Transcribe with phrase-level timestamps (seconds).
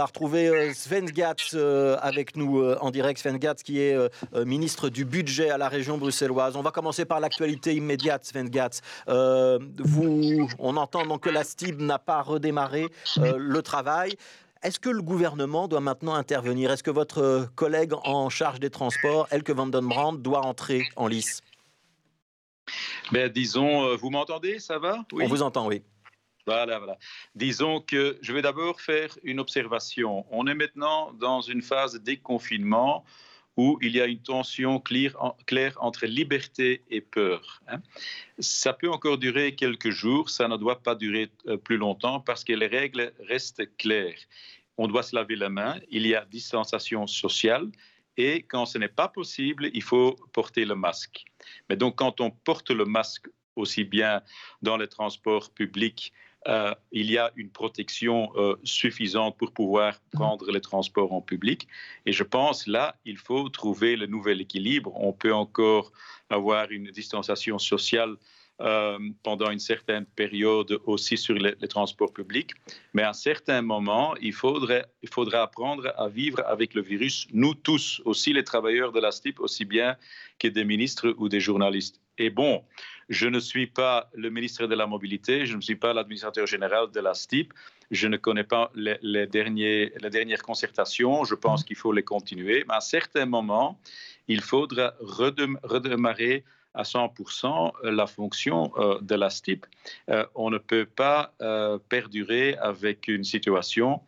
[0.00, 3.18] On va retrouver euh, Sven Gatz euh, avec nous euh, en direct.
[3.18, 3.98] Sven Gatz qui est
[4.44, 6.54] ministre du budget à la région bruxelloise.
[6.54, 8.80] On va commencer par l'actualité immédiate, Sven Gatz.
[9.08, 14.14] vous, on entend donc que la STIB n'a pas redémarré le travail.
[14.62, 16.70] Est-ce que le gouvernement doit maintenant intervenir?
[16.70, 21.08] Est-ce que votre collègue en charge des transports, Elke van den Brand, doit entrer en
[21.08, 21.40] lice?
[23.10, 24.60] Ben, Disons, vous m'entendez?
[24.60, 25.00] Ça va?
[25.12, 25.24] Oui.
[25.24, 25.82] On vous entend, oui.
[26.48, 26.96] Voilà, voilà.
[27.34, 30.24] Disons que je vais d'abord faire une observation.
[30.30, 33.04] On est maintenant dans une phase de déconfinement
[33.58, 37.60] où il y a une tension claire, entre liberté et peur.
[37.68, 37.82] Hein.
[38.38, 42.44] Ça peut encore durer quelques jours, ça ne doit pas durer euh, plus longtemps parce
[42.44, 44.22] que les règles restent claires.
[44.78, 47.68] On doit se laver la main, il y a distanciation sociale
[48.16, 51.24] et quand ce n'est pas possible, il faut porter le masque.
[51.68, 54.22] Mais donc quand on porte le masque aussi bien
[54.62, 56.12] dans les transports publics
[56.48, 61.68] euh, il y a une protection euh, suffisante pour pouvoir prendre les transports en public.
[62.06, 64.92] Et je pense là, il faut trouver le nouvel équilibre.
[64.96, 65.92] On peut encore
[66.30, 68.16] avoir une distanciation sociale
[68.60, 72.52] euh, pendant une certaine période aussi sur les, transports publics.
[72.94, 77.28] Mais à un certain moment, il, faudrait, il faudra apprendre à vivre avec le virus,
[77.32, 79.96] nous tous, aussi les travailleurs de la STIP, aussi bien
[80.38, 82.00] que des ministres ou des journalistes.
[82.18, 82.64] Et bon,
[83.08, 86.90] je ne suis pas le ministre de la Mobilité, je ne suis pas l'administrateur général
[86.90, 87.54] de la STIP,
[87.90, 92.64] je ne connais pas les, derniers, les dernières concertations, je pense qu'il faut les continuer,
[92.66, 93.80] mais à un certain moment,
[94.26, 96.44] il faudra redémarrer
[96.74, 99.66] à 100% la fonction euh, de la STIP.
[100.10, 104.00] Euh, on ne peut pas euh, perdurer avec une situation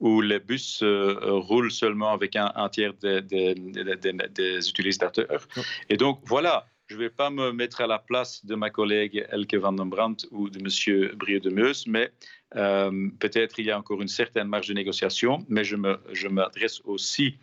[0.00, 5.48] où les bus roulent seulement avec un, tiers des, des utilisateurs.
[5.88, 9.26] Et donc, voilà, je ne vais pas me mettre à la place de ma collègue
[9.30, 11.16] Elke van den Brandt ou de M.
[11.16, 12.12] Brieux de Meus, mais
[12.54, 17.38] euh, peut-être il y a encore une certaine marge de négociation, mais je m'adresse aussi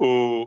[0.00, 0.44] euh,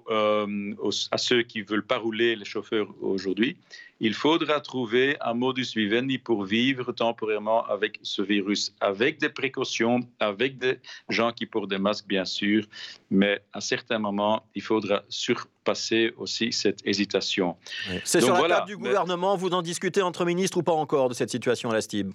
[1.12, 3.58] à ceux qui ne veulent pas rouler les chauffeurs aujourd'hui.
[4.00, 10.00] Il faudra trouver un modus vivendi pour vivre temporairement avec ce virus, avec des précautions,
[10.20, 10.80] avec des
[11.10, 12.66] gens qui portent des masques, bien sûr,
[13.10, 17.58] mais à certains moments, il faudra surpasser aussi cette hésitation.
[18.06, 21.14] C'est sur la table du gouvernement, vous en discutez entre ministres ou pas encore de
[21.14, 22.14] cette situation à la STIB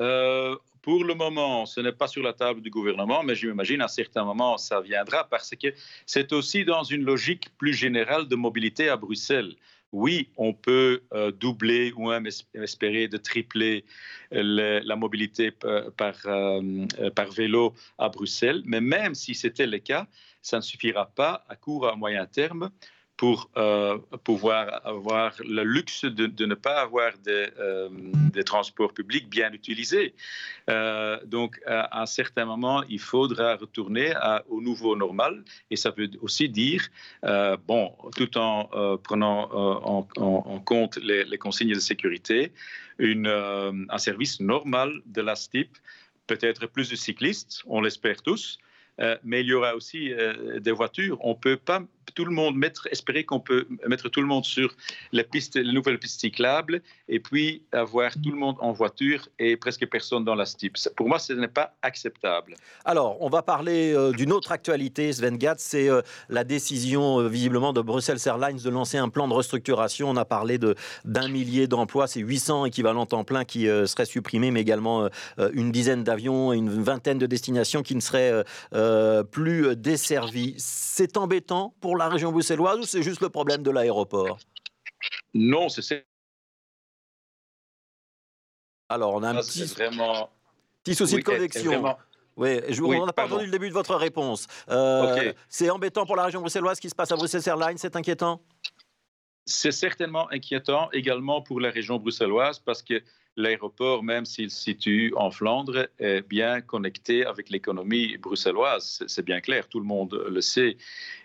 [0.00, 3.88] euh, pour le moment, ce n'est pas sur la table du gouvernement, mais j'imagine à
[3.88, 5.74] certains moments, ça viendra parce que
[6.06, 9.56] c'est aussi dans une logique plus générale de mobilité à Bruxelles.
[9.90, 13.84] Oui, on peut euh, doubler ou même espérer de tripler
[14.30, 16.86] la mobilité par, euh,
[17.16, 20.06] par vélo à Bruxelles, mais même si c'était le cas,
[20.40, 22.70] ça ne suffira pas à court ou à moyen terme
[23.16, 27.88] pour euh, pouvoir avoir le luxe de, ne pas avoir des, euh,
[28.32, 30.14] des, transports publics bien utilisés.
[30.68, 34.12] Euh, donc, à un certain moment, il faudra retourner
[34.48, 35.44] au nouveau normal.
[35.70, 36.82] Et ça veut aussi dire,
[37.66, 42.52] bon, tout en prenant en, compte les, consignes de sécurité,
[42.98, 45.70] un service normal de la STIP,
[46.26, 48.58] peut-être plus de cyclistes, on l'espère tous,
[49.24, 50.12] mais il y aura aussi
[50.60, 51.18] des voitures.
[51.20, 51.82] On ne peut pas
[52.14, 54.74] tout le monde, mettre, espérer qu'on peut mettre tout le monde sur
[55.12, 59.56] les, pistes, les nouvelles pistes cyclables et puis avoir tout le monde en voiture et
[59.56, 60.76] presque personne dans la STIP.
[60.96, 62.54] Pour moi, ce n'est pas acceptable.
[62.84, 67.28] Alors, on va parler euh, d'une autre actualité, Sven Gatz, c'est euh, la décision euh,
[67.28, 70.08] visiblement de Brussels Airlines de lancer un plan de restructuration.
[70.08, 70.58] On a parlé
[71.04, 75.08] d'un millier d'emplois, c'est 800 équivalents temps plein qui seraient supprimés, mais également
[75.52, 78.44] une dizaine d'avions et une vingtaine de destinations qui ne seraient
[79.30, 80.54] plus desservies.
[80.58, 84.38] C'est embêtant pour la région bruxelloise ou c'est juste le problème de l'aéroport?
[85.34, 86.06] Non, c'est
[88.88, 90.30] alors, on a un petit, vraiment...
[90.84, 91.96] petit souci de connexion.
[92.36, 94.46] Oui, je vous, on n'a pas entendu le début de votre réponse.
[94.68, 97.96] Euh, c'est embêtant pour la région bruxelloise ce qui se passe à Bruxelles Airlines, c'est
[97.96, 98.42] inquiétant?
[99.46, 103.02] C'est certainement inquiétant également pour la région bruxelloise parce que
[103.36, 109.04] l'aéroport, même s'il se situe en Flandre, est bien connecté avec l'économie bruxelloise.
[109.06, 110.76] C'est bien clair, tout le monde le sait.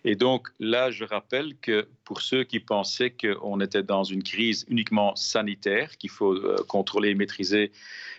[0.03, 4.65] Et donc là, je rappelle que pour ceux qui pensaient qu'on était dans une crise
[4.67, 7.71] uniquement sanitaire, qu'il faut euh, contrôler et maîtriser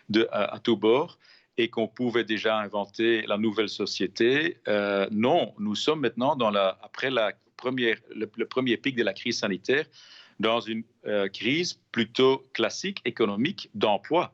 [0.08, 1.19] de, à, tout bord,
[1.58, 4.56] et qu'on pouvait déjà inventer la nouvelle société.
[4.69, 9.12] Euh, non, nous sommes maintenant dans la, après la première, le, premier pic de la
[9.12, 9.87] crise sanitaire
[10.40, 14.32] dans une euh, crise plutôt classique économique d'emploi.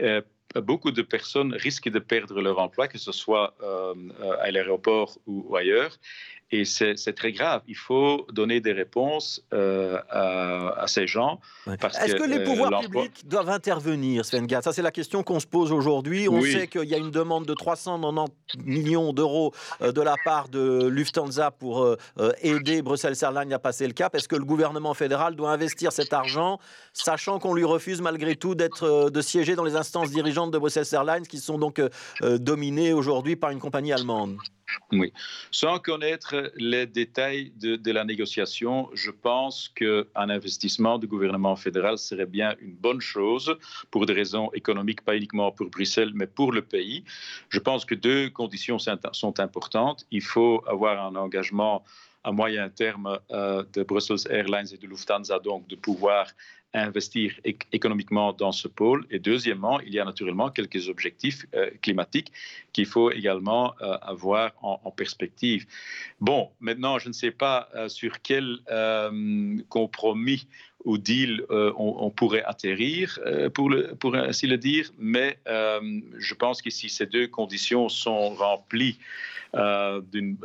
[0.00, 0.20] Euh,
[0.56, 3.94] beaucoup de personnes risquent de perdre leur emploi, que ce soit euh,
[4.40, 5.98] à l'aéroport ou, ailleurs.
[6.50, 7.60] Et c'est très grave.
[7.68, 11.40] Il faut donner des réponses euh, à, ces gens.
[11.66, 15.46] Est-ce que, les pouvoirs publics doivent intervenir, Sven Gatt Ça, c'est la question qu'on se
[15.46, 16.26] pose aujourd'hui.
[16.28, 18.32] On sait qu'il y a une demande de 390
[18.64, 21.96] millions d'euros de la part de Lufthansa pour
[22.40, 24.14] aider Bruxelles Airlines à passer le cap.
[24.14, 26.58] Est-ce que le gouvernement fédéral doit investir cet argent,
[26.94, 30.86] sachant qu'on lui refuse malgré tout d'être, de siéger dans les instances dirigeantes de Bruxelles
[30.92, 31.82] Airlines, qui sont donc
[32.22, 34.38] dominées aujourd'hui par une compagnie allemande?
[34.92, 35.12] Oui.
[35.50, 42.26] Sans connaître les détails de, la négociation, je pense qu'un investissement du gouvernement fédéral serait
[42.26, 43.56] bien une bonne chose
[43.90, 47.04] pour des raisons économiques, pas uniquement pour Bruxelles, mais pour le pays.
[47.48, 50.06] Je pense que deux conditions sont importantes.
[50.10, 51.84] Il faut avoir un engagement
[52.24, 56.26] à moyen terme euh, de Brussels Airlines et de Lufthansa, donc de pouvoir
[56.74, 57.32] investir
[57.72, 59.06] économiquement dans ce pôle.
[59.10, 62.32] Et deuxièmement, il y a naturellement quelques objectifs euh, climatiques
[62.72, 65.66] qu'il faut également euh, avoir en, perspective.
[66.20, 68.58] Bon, maintenant, je ne sais pas euh, sur quel
[69.68, 70.46] compromis
[70.84, 73.18] ou deal on, pourrait atterrir,
[73.54, 78.30] pour, le, pour ainsi le dire, mais je pense que si ces deux conditions sont
[78.30, 78.98] remplies,
[79.54, 80.36] d'une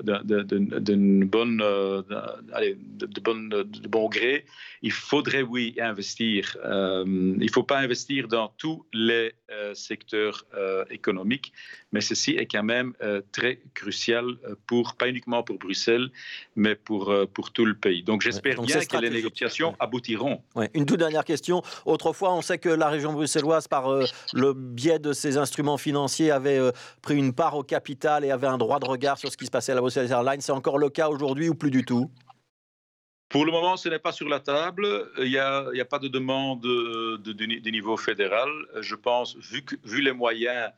[1.25, 4.45] bonne, de, bonne, de bon gré,
[4.83, 6.57] il faudrait, oui, investir.
[6.63, 11.53] Euh, il ne faut pas investir dans tous les euh, secteurs euh, économiques,
[11.93, 12.93] mais ceci est quand même
[13.31, 14.25] très crucial
[14.67, 16.09] pour, pas uniquement pour Bruxelles,
[16.55, 18.03] mais pour, pour tout le pays.
[18.03, 20.22] Donc j'espère bien que les négociations aboutiront.
[20.73, 21.61] Une toute dernière question.
[21.85, 23.89] Autrefois, on sait que la région bruxelloise, par
[24.33, 26.59] le biais de ses instruments financiers, avait
[27.01, 29.51] pris une part au capital et avait un droit de regard sur ce qui se
[29.51, 30.41] passait à la Bruxelles Airlines.
[30.41, 32.09] C'est encore le cas aujourd'hui ou plus du tout?
[33.33, 34.87] Pour le moment, ce n'est pas sur la table.
[35.17, 38.47] Il n'y a, a, pas de demande de, de, niveau fédéral.
[38.79, 40.71] Je pense, vu, vu, les moyens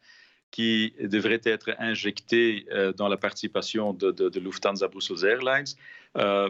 [0.51, 5.74] qui devraient être injectés euh, dans la participation de, Lufthansa Brussels Airlines, euh,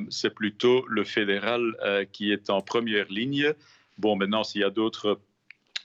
[0.09, 3.53] c'est plutôt le fédéral euh, qui est en première ligne.
[3.97, 5.19] Bon, maintenant, s'il y a d'autres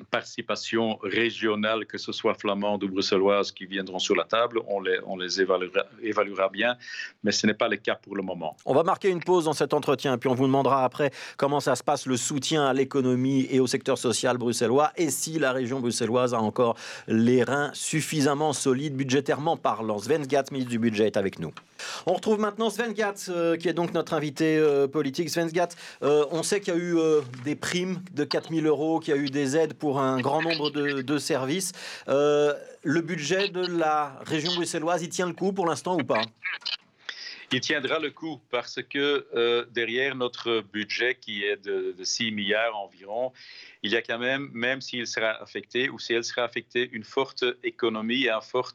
[0.05, 4.61] participation régionale, que ce soit flamande ou bruxelloise, qui viendront sur la table.
[4.69, 6.77] On les, évaluera, bien,
[7.23, 8.57] mais ce n'est pas le cas pour le moment.
[8.65, 11.77] On va marquer une pause dans cet entretien, puis on vous demandera après comment ça
[11.77, 15.81] se passe, le soutien à l'économie et au secteur social bruxellois, et si la région
[15.81, 16.77] bruxelloise a encore
[17.09, 19.99] les reins suffisamment solides budgétairement parlant.
[19.99, 21.53] Sven Gatz, ministre du Budget, est avec nous.
[22.07, 25.31] On retrouve maintenant Sven Gatz, euh, qui est donc notre invité euh, politique.
[25.31, 26.97] Sven Gatz, euh, on sait qu'il y a eu
[27.45, 30.71] des primes de 4000 euros, qu'il y a eu des aides pour un grand nombre
[30.71, 31.73] de, services.
[32.07, 36.23] le budget de la région bruxelloise, il tient le coup pour l'instant ou pas?
[37.53, 42.77] Il tiendra le coup parce que derrière notre budget qui est de, de, 6 milliards
[42.77, 43.33] environ,
[43.83, 47.05] il y a quand même, même s'il sera affecté ou si elle sera affectée, une
[47.05, 48.75] forte économie et un fort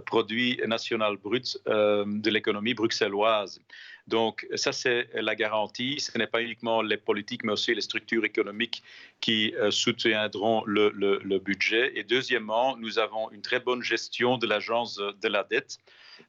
[0.00, 3.60] produit national brut euh, de l'économie bruxelloise.
[4.06, 5.98] Donc ça, c'est la garantie.
[5.98, 8.82] Ce n'est pas uniquement les politiques, mais aussi les structures économiques
[9.20, 11.92] qui euh, soutiendront le, budget.
[11.98, 15.78] Et deuxièmement, nous avons une très bonne gestion de l'agence de la dette.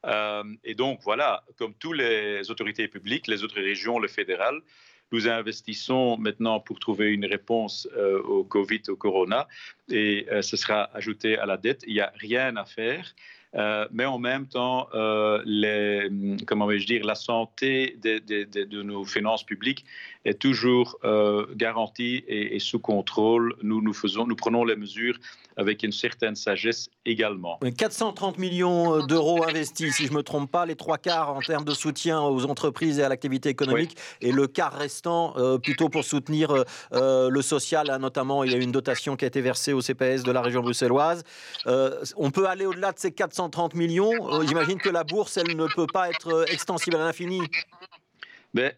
[0.06, 4.62] Euh, et donc voilà, comme toutes les autorités publiques, les autres régions, le fédéral,
[5.12, 9.48] nous investissons maintenant pour trouver une réponse euh, au Covid, au Corona,
[9.90, 11.84] et ce sera ajouté à la dette.
[11.86, 13.14] Il n'y a rien à faire.
[13.56, 14.88] Euh, mais en même temps,
[15.46, 16.10] les,
[16.46, 19.86] comment vais-je dire, la santé de, de, nos finances publiques
[20.26, 21.00] est toujours
[21.56, 23.56] garantie et, et, sous contrôle.
[23.62, 25.18] Nous, nous, faisons, nous prenons les mesures
[25.58, 27.60] avec une certaine sagesse également.
[27.78, 31.40] 430 millions euh, d'euros investis, si je ne me trompe pas, les trois quarts en
[31.40, 35.90] termes de soutien aux entreprises et à l'activité économique, et le quart restant euh, plutôt
[35.90, 37.96] pour soutenir euh, le social.
[38.00, 40.62] Notamment, il y a une dotation qui a été versée au CPS de la région
[40.62, 41.24] bruxelloise.
[41.66, 44.42] on peut aller au-delà de ces 430 millions.
[44.48, 47.42] J'imagine que la bourse, elle ne peut pas être extensible à l'infini.
[48.54, 48.78] Mais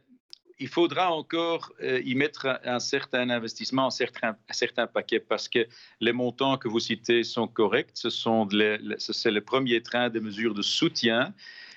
[0.60, 5.48] il faudra encore euh, y mettre un certain investissement, un certain, un certain, paquet, parce
[5.48, 5.68] que
[6.00, 7.92] les montants que vous citez sont corrects.
[7.94, 11.34] Ce sont les, c'est le premier train des mesures de soutien.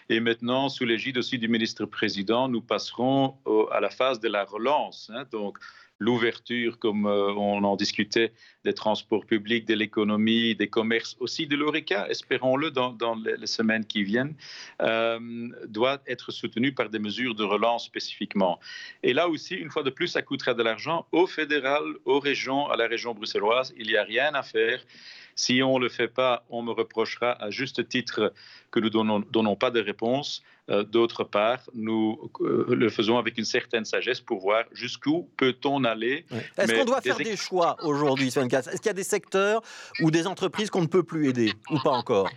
[0.09, 3.37] Et maintenant, sous l'égide aussi du ministre-président, nous passerons
[3.71, 5.11] à la phase de la relance.
[5.15, 5.25] Hein.
[5.31, 5.59] donc,
[6.01, 8.33] l'ouverture, comme euh, on en discutait,
[8.65, 14.03] des transports publics, de l'économie, des commerces, aussi de l'ORECA, espérons-le dans, les, semaines qui
[14.03, 14.35] viennent,
[14.83, 18.59] euh, doit être soutenu par des mesures de relance spécifiquement.
[19.03, 22.69] Et là aussi, une fois de plus, ça coûtera de l'argent au fédéral, aux régions,
[22.69, 23.75] à la région bruxelloise.
[23.77, 24.81] Il n'y a rien à faire.
[25.35, 28.33] Si on ne le fait pas, on me reprochera à juste titre
[28.71, 30.43] que nous ne donnons, pas de réponse.
[30.71, 35.85] Euh, d'autre part, nous euh, le faisons avec une certaine sagesse pour voir jusqu'où peut-on
[35.85, 36.25] aller.
[36.57, 39.63] Est-ce qu'on doit faire des choix aujourd'hui, Est-ce qu'il y a des secteurs
[40.01, 42.31] ou des entreprises qu'on ne peut plus aider ou pas encore?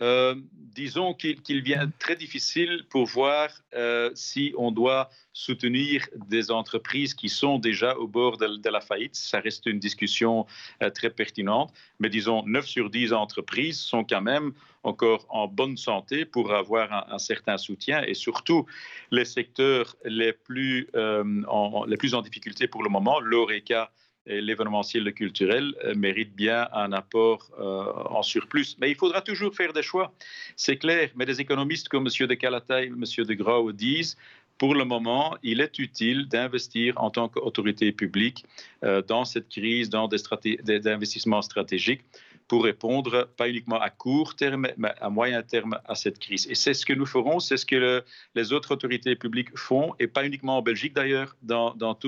[0.00, 0.34] Euh,
[0.74, 7.28] disons qu'il vient très difficile pour voir euh, si on doit soutenir des entreprises qui
[7.28, 9.14] sont déjà au bord de, la faillite.
[9.14, 10.46] Ça reste une discussion
[10.82, 15.76] euh, très pertinente, mais disons 9 sur 10 entreprises sont quand même encore en bonne
[15.76, 18.66] santé pour avoir un, certain soutien et surtout
[19.12, 23.90] les secteurs les plus en difficulté pour le moment, l'ORECA
[24.26, 28.76] l'événementiel, le culturel euh, mérite bien un apport euh, en surplus.
[28.80, 30.12] Mais il faudra toujours faire des choix,
[30.56, 31.10] c'est clair.
[31.16, 32.26] Mais des économistes comme M.
[32.26, 33.04] de Calatay, M.
[33.24, 34.16] de Grau disent
[34.58, 38.44] pour le moment, il est utile d'investir en tant qu'autorité publique
[38.84, 42.04] euh, dans cette crise, dans des investissements stratégiques
[42.48, 46.46] pour répondre pas uniquement à court terme, mais à moyen terme à cette crise.
[46.50, 50.06] Et c'est ce que nous ferons, c'est ce que les autres autorités publiques font, et
[50.06, 51.98] pas uniquement en Belgique d'ailleurs, dans, dans,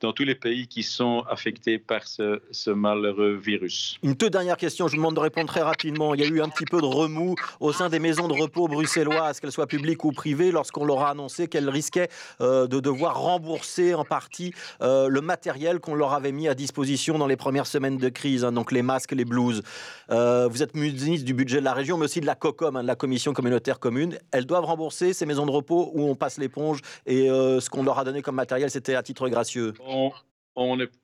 [0.00, 3.98] dans tous les pays qui sont affectés par ce, ce, malheureux virus.
[4.02, 6.14] Une toute dernière question, je vous demande de répondre très rapidement.
[6.14, 8.68] Il y a eu un petit peu de remous au sein des maisons de repos
[8.68, 12.08] bruxelloises, qu'elles soient publiques ou privées, lorsqu'on leur a annoncé qu'elles risquaient
[12.40, 14.52] euh, de devoir rembourser en partie
[14.82, 18.44] euh, le matériel qu'on leur avait mis à disposition dans les premières semaines de crise,
[18.44, 19.37] hein, donc les masques, les bleus
[20.10, 22.82] euh, vous êtes ministre du budget de la région, mais aussi de la COCOM, hein,
[22.82, 24.18] de la Commission communautaire commune.
[24.32, 27.82] Elles doivent rembourser ces maisons de repos où on passe l'éponge et euh, ce qu'on
[27.82, 29.74] leur a donné comme matériel, c'était à titre gracieux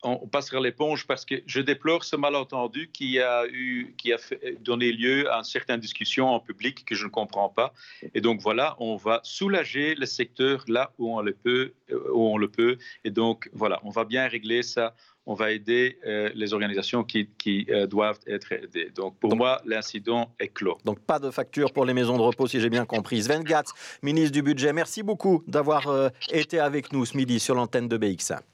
[0.03, 4.17] on, passera l'éponge parce que je déplore ce malentendu qui a, eu, qui a
[4.61, 7.73] donné lieu à certaines discussions en public que je ne comprends pas.
[8.15, 11.73] Et donc voilà, on va soulager le secteur là où on le peut.
[11.91, 12.79] Euh, où on le peut.
[13.05, 14.95] Et donc voilà, on va bien régler ça
[15.27, 17.29] on va aider euh, les organisations qui,
[17.71, 18.91] euh, doivent être aidées.
[18.95, 20.79] Donc pour moi, l'incident est clos.
[20.85, 23.23] Donc pas de facture pour les maisons de repos, si j'ai bien compris.
[23.23, 27.55] Sven Gatz, ministre du Budget, merci beaucoup d'avoir euh, été avec nous ce midi sur
[27.55, 28.45] l'antenne de BX.